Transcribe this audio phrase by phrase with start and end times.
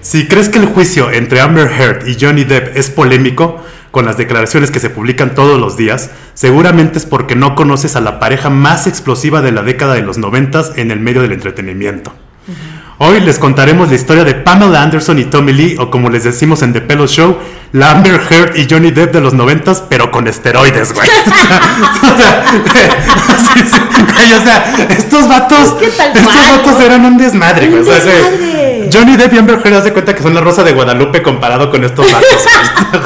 [0.00, 4.18] Si crees que el juicio entre Amber Heard y Johnny Depp es polémico, con las
[4.18, 8.50] declaraciones que se publican todos los días, seguramente es porque no conoces a la pareja
[8.50, 12.12] más explosiva de la década de los noventas en el medio del entretenimiento.
[12.98, 16.62] Hoy les contaremos la historia de Pamela Anderson y Tommy Lee, o como les decimos
[16.62, 17.36] en The Pelo Show,
[17.72, 21.06] la Amber Heard y Johnny Depp de los noventas, pero con esteroides, güey.
[22.02, 22.44] o, sea,
[23.54, 23.80] sí, sí,
[24.14, 26.80] güey, o sea, estos vatos, Es que tal estos cual, vatos ¿no?
[26.86, 27.82] eran un desmadre, güey.
[27.82, 28.90] Un O sea, güey, desmadre.
[28.92, 31.70] Johnny Depp y Amber Heard, haz de cuenta que son la rosa de Guadalupe comparado
[31.70, 32.44] con estos vatos.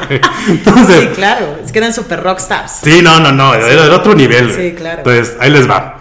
[0.09, 0.21] güey.
[0.49, 1.59] Entonces, Sí, claro.
[1.65, 2.81] Es que eran super rockstars.
[2.83, 4.55] Sí, no, no, no, era de otro nivel.
[4.55, 4.99] Sí, claro.
[4.99, 6.00] Entonces, ahí les va.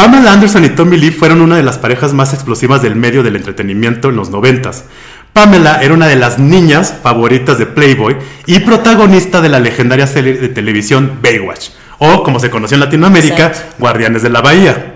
[0.00, 3.36] Pamela Anderson y Tommy Lee fueron una de las parejas más explosivas del medio del
[3.36, 4.86] entretenimiento en los noventas.
[5.34, 10.38] Pamela era una de las niñas favoritas de Playboy y protagonista de la legendaria serie
[10.38, 13.74] de televisión Baywatch, o como se conoció en Latinoamérica, Exacto.
[13.78, 14.94] Guardianes de la Bahía.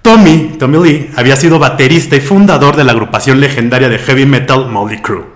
[0.00, 4.70] Tommy, Tommy Lee, había sido baterista y fundador de la agrupación legendaria de heavy metal
[4.70, 5.35] Motley Crue.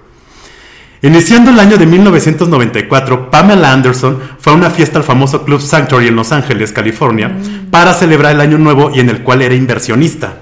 [1.03, 6.09] Iniciando el año de 1994, Pamela Anderson fue a una fiesta al famoso Club Sanctuary
[6.09, 7.33] en Los Ángeles, California,
[7.71, 10.35] para celebrar el año nuevo y en el cual era inversionista.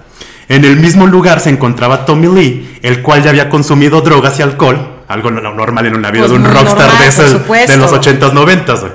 [0.49, 4.43] En el mismo lugar se encontraba Tommy Lee, el cual ya había consumido drogas y
[4.43, 7.77] alcohol, algo no- normal en una vida Pues de un rockstar normal, de, esos- de
[7.79, 8.81] los 80s, 90s.
[8.81, 8.93] güey.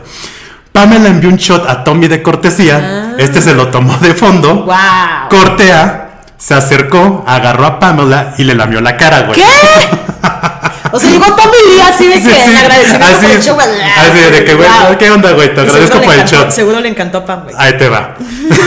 [0.73, 4.75] Pamela envió un shot a Tommy de cortesía, este se lo tomó de fondo, ¡Wow!
[5.29, 9.39] cortea, se acercó, agarró a Pamela y le lamió la cara, güey.
[9.39, 9.43] ¿Qué?
[10.95, 12.51] O sea, llegó Tommy Lee así de que Sí, sí.
[12.51, 13.57] en agradecimiento Así, por el show.
[13.59, 14.97] así de que, güey, Wow.
[14.99, 15.53] ¿qué onda, güey?
[15.53, 16.51] Te agradezco por el encantó- shot.
[16.51, 17.55] Seguro le encantó a Pam, güey.
[17.57, 18.13] Ahí te va.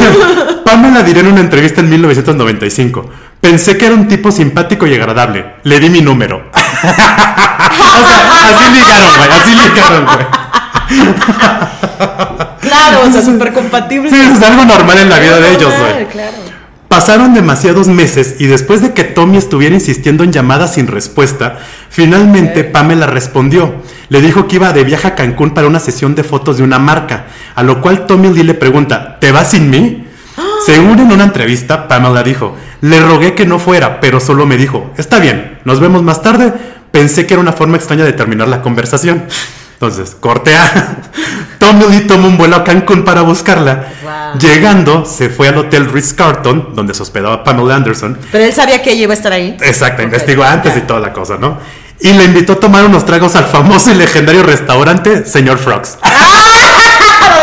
[0.64, 3.08] Pamela diré en una entrevista en 1995.
[3.40, 5.54] Pensé que era un tipo simpático y agradable.
[5.62, 6.50] Le di mi número.
[6.52, 9.30] o sea, así ligaron, güey.
[9.40, 10.26] Así ligaron, güey.
[12.60, 14.10] Claro, o sea, súper compatible.
[14.10, 16.06] Sí, es algo normal en la vida de ellos, Claro, güey.
[16.06, 16.32] Claro.
[16.88, 21.58] Pasaron demasiados meses y después de que Tommy estuviera insistiendo en llamadas sin respuesta,
[21.90, 23.74] finalmente Pamela respondió.
[24.08, 26.78] Le dijo que iba de viaje a Cancún para una sesión de fotos de una
[26.78, 30.06] marca, a lo cual Tommy Lee le pregunta, ¿te vas sin mí?
[30.64, 34.92] Según en una entrevista, Pamela dijo, le rogué que no fuera, pero solo me dijo,
[34.96, 36.52] está bien, nos vemos más tarde.
[36.92, 39.24] Pensé que era una forma extraña de terminar la conversación.
[39.76, 40.96] Entonces, cortea.
[41.58, 43.88] Tommy Lee tomó un vuelo a Cancún para buscarla.
[44.02, 44.40] Wow.
[44.40, 48.18] Llegando, se fue al hotel Ritz Carlton, donde se hospedaba Pamela Anderson.
[48.32, 49.54] Pero él sabía que ella iba a estar ahí.
[49.60, 51.58] Exacto, investigó antes y toda la cosa, ¿no?
[52.00, 55.96] Y le invitó a tomar unos tragos al famoso y legendario restaurante Señor Frogs.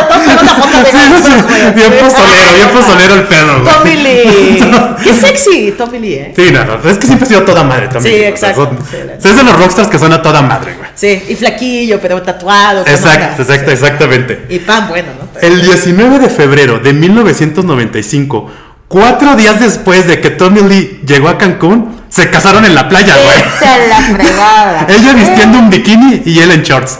[0.09, 1.22] Tengo una foto de Sí, sí, sí,
[1.75, 3.73] bien pozolero, bien pozolero el pedo, güey.
[3.75, 4.63] Tommy Lee.
[5.03, 6.33] Qué sexy, Tommy Lee, ¿eh?
[6.35, 8.15] Sí, no, no, es que siempre ha sido toda madre también.
[8.15, 10.41] Sí, o sea, exacto, son- sí, la- es de los rockstars que son a toda
[10.41, 10.89] madre, güey.
[10.95, 12.81] Sí, y flaquillo, pero tatuado.
[12.85, 14.45] Exacto, exacto, exactamente.
[14.49, 15.39] Y pan, bueno, ¿no?
[15.41, 18.51] El 19 de febrero de 1995,
[18.87, 23.15] cuatro días después de que Tommy Lee llegó a Cancún, se casaron en la playa,
[23.17, 23.89] güey.
[23.89, 24.85] La fregada.
[24.89, 26.99] Ella vistiendo un bikini y él en shorts.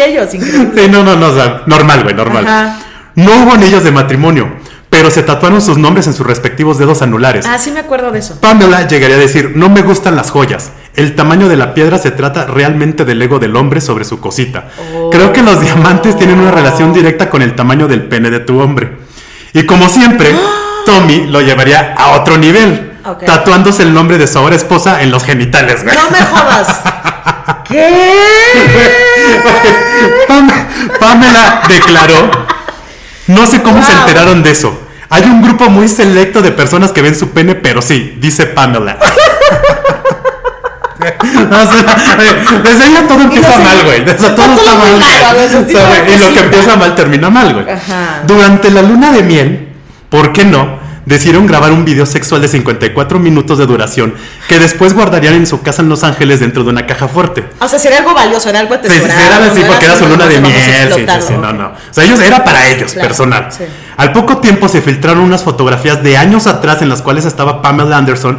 [0.00, 0.82] Ellos, increíble.
[0.84, 2.46] Sí, no, no, no, o sea, normal, güey, normal.
[2.46, 2.78] Ajá.
[3.14, 4.48] No hubo anillos de matrimonio,
[4.90, 7.46] pero se tatuaron sus nombres en sus respectivos dedos anulares.
[7.48, 8.38] Ah, sí me acuerdo de eso.
[8.40, 10.70] Pamela llegaría a decir, no me gustan las joyas.
[10.94, 14.68] El tamaño de la piedra se trata realmente del ego del hombre sobre su cosita.
[14.94, 15.08] Oh.
[15.10, 18.60] Creo que los diamantes tienen una relación directa con el tamaño del pene de tu
[18.60, 18.98] hombre.
[19.54, 20.34] Y como siempre,
[20.86, 22.92] Tommy lo llevaría a otro nivel,
[23.24, 25.82] tatuándose el nombre de su ahora esposa en los genitales.
[25.84, 25.96] güey.
[25.96, 26.80] No me jodas.
[27.76, 29.40] ¿Qué?
[30.28, 30.50] Pam-
[30.98, 32.30] Pamela declaró,
[33.26, 34.82] no sé cómo se enteraron de eso.
[35.10, 38.96] Hay un grupo muy selecto de personas que ven su pene, pero sí, dice Pamela.
[40.98, 42.16] O sea,
[42.64, 44.02] desde ya todo empieza mal, güey.
[44.02, 44.98] O sea, todo está mal.
[46.08, 47.66] y lo que empieza mal termina mal, güey.
[48.26, 49.68] Durante la luna de miel,
[50.08, 50.85] ¿por qué no?
[51.06, 54.12] Decidieron grabar un video sexual de 54 minutos de duración
[54.48, 57.48] que después guardarían en su casa en Los Ángeles dentro de una caja fuerte.
[57.60, 59.08] O sea, sería algo valioso, era algo sí, atesorado.
[59.12, 60.54] sí, era así no porque era su luna de miel,
[60.92, 61.66] sí, sí, sí, no, no.
[61.68, 63.46] O sea, ellos era para ellos, Claro, personal.
[63.50, 63.62] sí.
[63.96, 67.96] Al poco tiempo se filtraron unas fotografías de años atrás en las cuales estaba Pamela
[67.96, 68.38] Anderson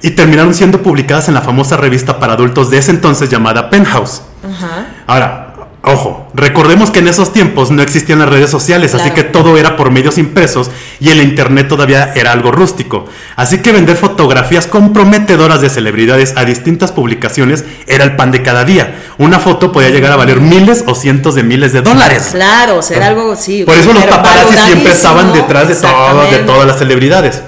[0.00, 4.22] y terminaron siendo publicadas en la famosa revista para adultos de ese entonces llamada Penthouse.
[4.44, 4.86] Ajá.
[5.06, 5.47] Ahora,
[5.88, 9.76] ojo, recordemos que en esos tiempos no existían las redes sociales, así que todo era
[9.76, 10.70] por medios impresos
[11.00, 13.06] y el internet todavía era algo rústico.
[13.36, 18.64] Así que vender fotografías comprometedoras de celebridades a distintas publicaciones era el pan de cada
[18.64, 19.02] día.
[19.18, 22.28] Una foto podía llegar a valer miles o cientos de miles de dólares.
[22.32, 23.64] Claro, o sea, era algo, sí.
[23.64, 26.38] Por eso los paparazzi siempre estaban detrás de, todo- de exactamente.
[26.46, 27.42] todas las celebridades.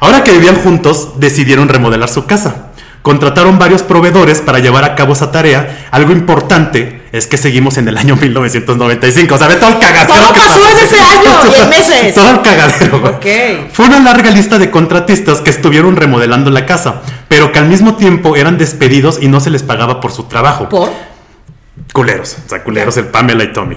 [0.00, 2.66] Ahora que vivían juntos, decidieron remodelar su casa.
[3.04, 5.88] Contrataron varios proveedores para llevar a cabo esa tarea.
[5.90, 9.34] Algo importante es que seguimos en el año 1995.
[9.34, 10.14] O sea, ve todo el cagadero.
[10.14, 12.14] Todo que pasó en ese año y en meses.
[12.14, 13.00] Todo el cagadero.
[13.00, 13.12] güey.
[13.12, 13.72] Ok.
[13.74, 17.96] Fue una larga lista de contratistas que estuvieron remodelando la casa, pero que al mismo
[17.96, 20.70] tiempo eran despedidos y no se les pagaba por su trabajo.
[20.70, 20.90] ¿Por?
[21.92, 23.76] Culeros, o sea, culeros, el Pamela y Tommy.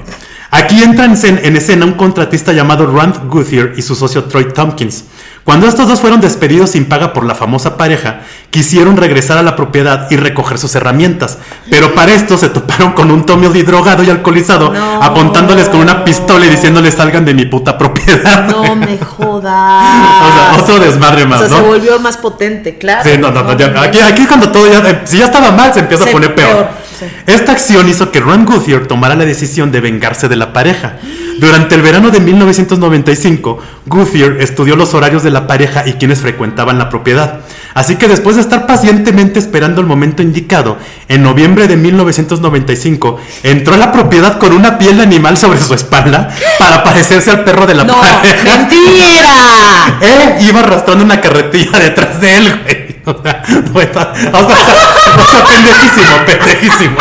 [0.52, 5.04] Aquí entra en, en escena un contratista llamado Rand Guthier y su socio Troy Tompkins.
[5.48, 9.56] Cuando estos dos fueron despedidos sin paga por la famosa pareja, quisieron regresar a la
[9.56, 11.38] propiedad y recoger sus herramientas.
[11.70, 15.02] Pero para esto se toparon con un Tommy Lee drogado y alcoholizado, No.
[15.02, 18.46] apuntándoles con una pistola y diciéndoles salgan de mi puta propiedad.
[18.50, 19.86] No me jodas.
[20.22, 21.64] O sea, otro desmadre más, O sea, ¿no?
[21.64, 23.10] se volvió más potente, claro.
[23.10, 25.74] Sí, no, no, no, ya- aquí, aquí cuando todo ya, eh, si ya estaba mal,
[25.74, 26.50] se empieza Se- a poner peor.
[26.56, 26.68] peor,
[27.00, 27.06] sí.
[27.28, 30.98] Esta acción hizo que Ron Guthier tomara la decisión de vengarse de la pareja.
[31.40, 36.80] Durante el verano de 1995, Guthier estudió los horarios de la pareja y quienes frecuentaban
[36.80, 37.42] la propiedad.
[37.76, 40.78] Así que después de estar pacientemente esperando el momento indicado,
[41.08, 45.76] en noviembre de 1995, entró a la propiedad con una piel de animal sobre su
[45.76, 48.44] espalda para parecerse al perro de la No, pareja.
[48.44, 50.00] mentira.
[50.02, 52.87] Él iba arrastrando una carretilla detrás de él, güey.
[53.07, 53.42] O sea,
[53.81, 56.98] está- sea, o sea, pendejísimo, pendejísimo.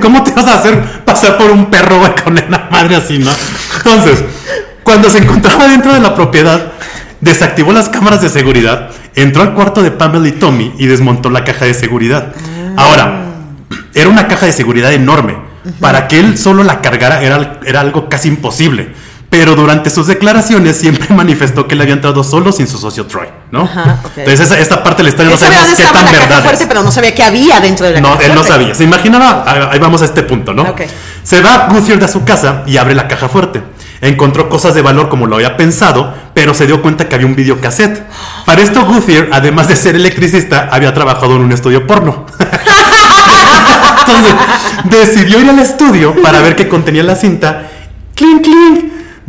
[0.00, 3.30] ¿Cómo te vas a hacer pasar por un perro, con una madre así, no?
[3.76, 4.24] Entonces,
[4.82, 6.72] cuando se encontraba dentro de la propiedad,
[7.20, 11.44] desactivó las cámaras de seguridad, entró al cuarto de Pamela y Tommy y desmontó la
[11.44, 12.32] caja de seguridad.
[12.76, 13.24] Ahora,
[13.94, 15.36] era una caja de seguridad enorme.
[15.80, 18.94] Para que él solo la cargara era, era algo casi imposible.
[19.30, 23.28] Pero durante sus declaraciones siempre manifestó que él había entrado solo sin su socio Troy,
[23.50, 23.62] ¿no?
[23.62, 24.00] Ajá.
[24.16, 26.82] Entonces esa- esta parte de la historia Él no sabía qué tan verdad fuerte, pero
[26.82, 28.74] no sabía qué había dentro de la No, caja él no sabía.
[28.74, 30.62] Se imaginaba, ahí vamos a este punto, ¿no?
[30.62, 30.82] Ok.
[31.22, 33.62] Se va Guthier de su casa y abre la caja fuerte.
[34.00, 37.34] Encontró cosas de valor como lo había pensado, pero se dio cuenta que había un
[37.36, 38.02] videocassette.
[38.46, 42.24] Para esto Guthier, además de ser electricista, había trabajado en un estudio porno.
[44.84, 47.68] Entonces, decidió ir al estudio para ver qué contenía la cinta.
[48.14, 48.84] ¡Clink, clink!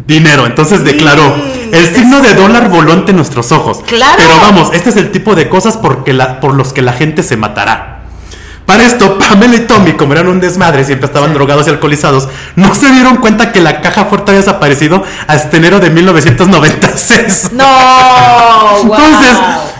[0.06, 0.46] Dinero.
[0.46, 1.36] Entonces declaró,
[1.72, 3.80] el signo de dólar voló ante nuestros ojos.
[3.86, 4.14] ¡Claro!
[4.18, 7.22] Pero vamos, este es el tipo de cosas porque la- por los que la gente
[7.24, 7.96] se matará.
[8.66, 12.74] Para esto, Pamela y Tommy, como eran un desmadre, siempre estaban drogados y alcoholizados, no
[12.76, 17.50] se dieron cuenta que la caja fuerte había desaparecido hasta enero de 1996.
[17.54, 17.66] No,
[18.86, 18.96] wow.
[18.96, 19.38] Entonces,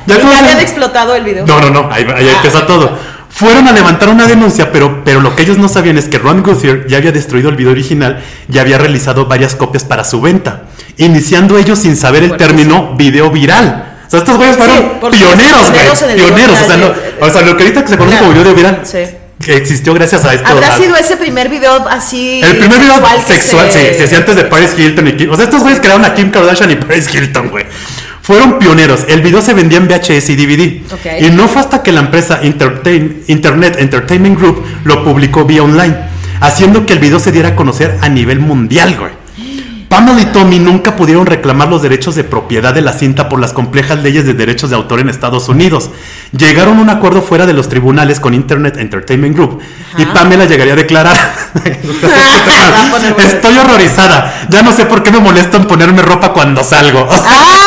[0.08, 1.46] ya ¿Y como habían explotado el video.
[1.46, 2.98] No, no, no, ahí, ahí empieza todo.
[3.40, 6.44] Fueron a levantar una denuncia, pero, pero lo que ellos no sabían es que Ron
[6.44, 8.22] Guthier ya había destruido el video original
[8.52, 10.64] y había realizado varias copias para su venta,
[10.98, 13.96] iniciando ellos sin saber el término video viral.
[14.06, 16.16] O sea, estos güeyes fueron pioneros, güey.
[16.16, 16.60] Pioneros.
[16.62, 18.82] O sea, eh, o sea, lo que ahorita que se conoce claro, como video viral
[18.84, 18.98] sí.
[19.42, 20.46] que existió gracias a esto.
[20.46, 22.42] Habrá sido ese primer video así.
[22.44, 25.32] el primer video sexual, se- sí, sí, sí, antes de Paris Hilton y Kim.
[25.32, 27.66] O sea, estos güeyes crearon a Kim Kardashian y Paris Hilton, güey.
[28.30, 29.06] Fueron pioneros.
[29.08, 30.84] El video se vendía en VHS y DVD.
[31.20, 35.96] Y no fue hasta que la empresa Entertain- Internet Entertainment Group lo publicó vía online,
[36.40, 39.14] haciendo que el video se diera a conocer a nivel mundial, güey.
[39.90, 43.54] Pamela y Tommy nunca pudieron reclamar los derechos de propiedad de la cinta por las
[43.54, 45.90] complejas leyes de derechos de autor en Estados Unidos.
[46.32, 49.60] Llegaron a un acuerdo fuera de los tribunales con Internet Entertainment Group
[49.98, 50.06] y.
[50.06, 51.16] Pamela llegaría a declarar.
[53.26, 54.46] Estoy horrorizada.
[54.50, 57.08] Ya no sé por qué me molesta en ponerme ropa cuando salgo.
[57.10, 57.16] ¡Ah!
[57.16, 57.59] ¿Eso qué?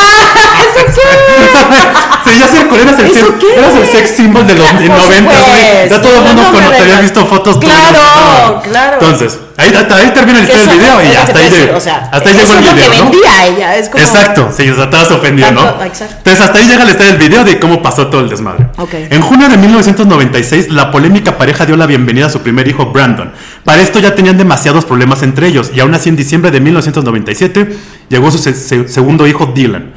[2.24, 3.58] Sí, ya sé, eras el, ¿Eso qué?
[3.58, 5.88] eras el sex symbol de los Por 90, güey.
[5.90, 7.58] Ya todo el mundo cuando te había visto fotos.
[7.58, 8.92] Claro, claro.
[9.00, 12.28] Entonces, ahí, hasta ahí termina el del video y hasta ahí, llegó- o sea, hasta
[12.30, 13.04] ahí llegó el es lo video, que ¿no?
[13.10, 15.62] vendía ella, es como- Exacto, sí, o sea, te ofendido, ¿no?
[15.84, 16.14] Exacto.
[16.18, 18.66] Entonces, hasta ahí llega la historia del video de cómo pasó todo el desmadre.
[18.78, 18.94] Ok.
[19.10, 23.32] En junio de 1996, la polémica pareja dio la bienvenida a su primer hijo, Brandon.
[23.64, 27.76] Para esto ya tenían demasiados problemas entre ellos, y aún así en diciembre de 1997
[28.08, 29.92] llegó su se- segundo hijo, Dylan.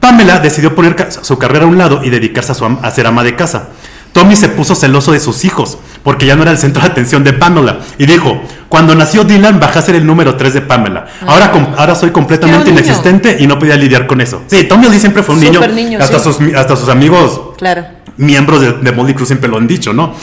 [0.00, 3.06] Pamela decidió poner su carrera a un lado y dedicarse a, su am- a ser
[3.06, 3.68] ama de casa.
[4.12, 7.22] Tommy se puso celoso de sus hijos, porque ya no era el centro de atención
[7.24, 11.06] de Pamela, y dijo, cuando nació Dylan bajé a ser el número 3 de Pamela.
[11.26, 14.42] Ahora, com- ahora soy completamente inexistente y no podía lidiar con eso.
[14.46, 16.24] Sí, Tommy Lee siempre fue un niño, niño, hasta, sí.
[16.32, 17.84] sus, hasta sus amigos Claro.
[18.16, 20.14] miembros de, de Motley Crue siempre lo han dicho, ¿no?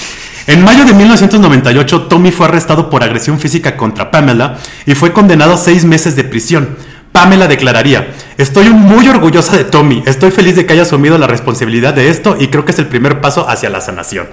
[0.47, 5.53] En mayo de 1998, Tommy fue arrestado por agresión física contra Pamela y fue condenado
[5.53, 6.75] a seis meses de prisión.
[7.11, 11.93] Pamela declararía, estoy muy orgullosa de Tommy, estoy feliz de que haya asumido la responsabilidad
[11.93, 14.27] de esto y creo que es el primer paso hacia la sanación.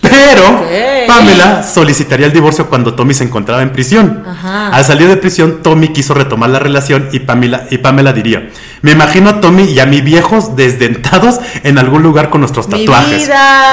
[0.00, 0.64] Pero.
[1.06, 4.24] Pamela solicitaría el divorcio cuando Tommy se encontraba en prisión.
[4.26, 4.68] Ajá.
[4.68, 8.50] Al salir de prisión, Tommy quiso retomar la relación y Pamela, y Pamela diría,
[8.82, 13.30] me imagino a Tommy y a mi viejos desdentados en algún lugar con nuestros tatuajes.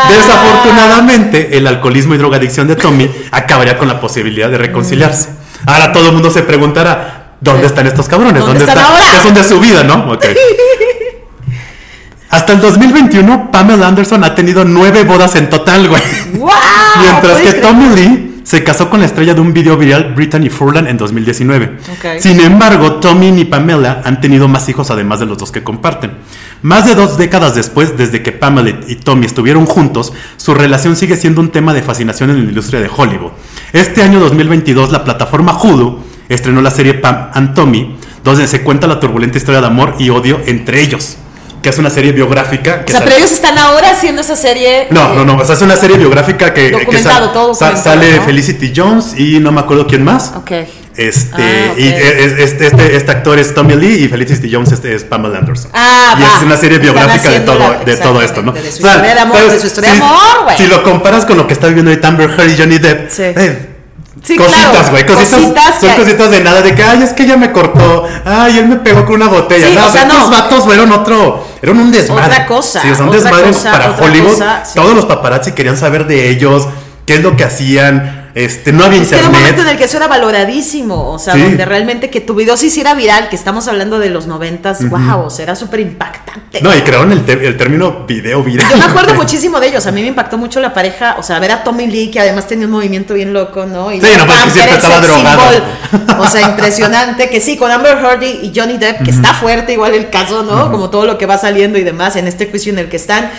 [0.10, 5.30] Desafortunadamente, el alcoholismo y drogadicción de Tommy acabaría con la posibilidad de reconciliarse.
[5.66, 8.44] Ahora todo el mundo se preguntará, ¿dónde están estos cabrones?
[8.46, 9.02] ¿Dónde ¿Dónde, están están?
[9.02, 9.18] ahora?
[9.18, 10.12] ¿Qué son de su vida, no?
[10.14, 10.26] Ok.
[12.30, 16.02] Hasta el 2021, Pamela Anderson ha tenido nueve bodas en total, güey.
[16.34, 16.50] ¡Wow!
[17.00, 20.50] Mientras que ¿Puedes Tommy Lee se casó con la estrella de un video viral, Brittany
[20.50, 21.78] Furlan, en 2019.
[21.92, 22.20] Ok.
[22.20, 26.18] Sin embargo, Tommy y Pamela han tenido más hijos además de los dos que comparten.
[26.64, 31.16] Más de dos décadas después, desde que Pamela y Tommy estuvieron juntos, su relación sigue
[31.16, 33.32] siendo un tema de fascinación en la industria de Hollywood.
[33.74, 38.88] Este año 2022, la plataforma Hulu estrenó la serie Pam and Tommy, donde se cuenta
[38.88, 41.18] la turbulenta historia de amor y odio entre ellos,
[41.62, 42.86] que es una serie biográfica.
[42.86, 44.88] Que O sea, sale- pero ellos están ahora haciendo esa serie.
[44.90, 46.70] no, no, no, o sea, es una serie biográfica que,
[47.34, 48.24] todo sale ¿no?
[48.24, 50.34] Felicity Jones y no me acuerdo quién más.
[50.36, 50.52] Ok.
[50.96, 54.94] Este, Ah, y eh, este, este, este actor es Tommy Lee y Felicity Jones este
[54.94, 55.72] es Pamela Anderson.
[55.74, 56.38] Ah, y va.
[56.38, 58.52] es una serie biográfica de todo, la- de todo esto, ¿no?
[58.52, 60.58] de su O sea, historia de amor, pues, de su historia de amor, güey.
[60.58, 63.24] Si lo comparas con lo que está viviendo ahorita Amber Heard y Johnny Depp, Sí.
[63.24, 63.73] eh,
[64.22, 67.24] Sí, cositas, claro, güey, cositas, cositas son cositas de nada, de que, ay, es que
[67.24, 69.68] ella me cortó, ay, él me pegó con una botella.
[69.68, 70.30] Sí, no, o sea, estos no.
[70.30, 72.26] vatos fueron otro, eran un desmadre.
[72.26, 74.30] Otra cosa, Sí, o sea, un otra desmadre cosa, para Hollywood.
[74.30, 74.74] cosa, sí.
[74.76, 76.68] Todos los paparazzi querían saber de ellos,
[77.06, 79.74] qué es lo que hacían, este, no había Es que era un momento en internet.
[79.74, 81.42] el que eso era valoradísimo, o sea, Sí.
[81.42, 85.26] donde realmente que tu video se hiciera viral, que estamos hablando de los noventas, wow,
[85.26, 86.62] o sea, era súper impactante.
[86.62, 87.24] No, y crearon el,
[87.58, 88.70] término video viral.
[88.72, 91.38] Yo me acuerdo muchísimo de ellos, a mí me impactó mucho la pareja, o sea,
[91.40, 93.92] ver a Tommy Lee, que además tenía un movimiento bien loco, ¿no?
[93.92, 95.64] Y Sí, no, pues, siempre estaba drogado.
[96.24, 99.74] O sea, impresionante, que sí, con Amber Heard y y Johnny Depp, que está fuerte
[99.74, 100.72] igual el caso, ¿no?
[100.72, 103.30] Como todo lo que va saliendo y demás en este juicio en el que están.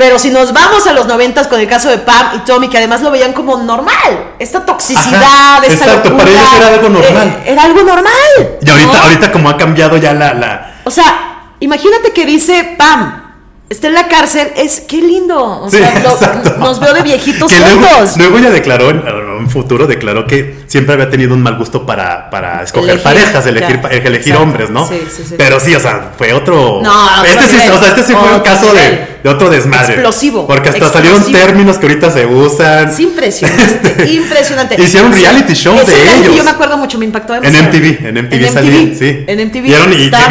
[0.00, 2.78] Pero si nos vamos a los noventas con el caso de Pam y Tommy, que
[2.78, 6.88] además lo veían como normal, esta toxicidad, Ajá, esta exacto, locura, para ellos era algo
[6.88, 7.28] normal.
[7.28, 8.58] eh, era algo normal.
[8.62, 9.02] Y ahorita, ¿no?
[9.02, 13.24] ahorita como ha cambiado ya la, la, O sea, imagínate que dice Pam,
[13.68, 15.38] está en la cárcel, es qué lindo.
[15.64, 18.16] O Sí, sea, lo- nos veo de viejitos que luego, juntos.
[18.16, 22.30] luego ella declaró en un futuro declaró que siempre había tenido un mal gusto para,
[22.30, 24.40] para escoger Elegir, parejas, elegir, elegir exacto.
[24.42, 24.86] hombres, ¿no?
[24.86, 25.34] Sí, sí, sí.
[25.36, 26.80] Pero sí, o sea, fue otro.
[26.80, 29.94] No, este sí, o sea, este sí fue un caso de, de otro desmadre.
[29.94, 31.16] Explosivo, Porque hasta explosivo.
[31.18, 32.88] salieron términos que ahorita se usan.
[32.88, 34.80] Es impresionante, impresionante.
[34.80, 35.82] Hicieron reality show de
[36.18, 36.36] ellos.
[36.36, 37.42] Yo me acuerdo mucho, me impactó En.
[37.52, 39.24] MTV, en MTV En salí, MTV, sí.
[39.26, 39.66] En MTV.
[39.66, 40.28] Y, eran- y dabas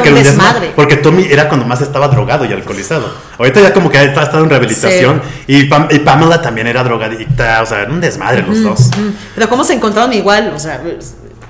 [0.00, 0.72] que era un desmadre.
[0.76, 3.10] Porque Tommy era cuando más estaba drogado y alcoholizado.
[3.38, 5.22] Ahorita ya como que ha estado en rehabilitación.
[5.46, 7.62] Y, Pam- y Pamela también era drogadicta.
[7.62, 8.80] O sea, era un desmadre los dos.
[8.96, 10.80] Mm, Pero cómo se encontraron igual, o sea,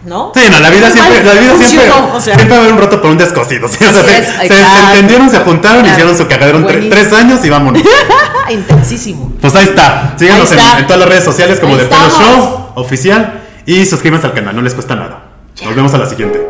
[0.05, 0.33] ¿no?
[0.35, 2.35] Sí, no, la vida siempre, la vida siempre, o sea.
[2.35, 3.69] siempre va a haber un roto por un descosido.
[3.69, 3.77] ¿sí?
[3.85, 5.93] O sea, Así se, entendieron, se juntaron, Claro.
[5.97, 7.83] hicieron su cagadero tre- tres años y vámonos.
[8.51, 9.33] Intensísimo.
[9.41, 10.15] Pues ahí está.
[10.19, 10.79] Síganos Ahí en, está.
[10.81, 11.89] en todas las redes sociales como The.
[11.89, 15.23] Show oficial y suscríbanse al canal, no les cuesta nada.
[15.65, 16.45] Nos vemos a la siguiente.